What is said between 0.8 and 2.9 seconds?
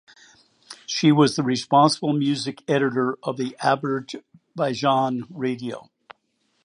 She was the responsible music